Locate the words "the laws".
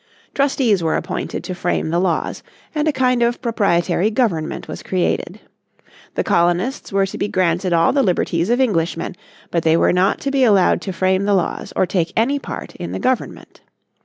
1.91-2.41, 11.25-11.71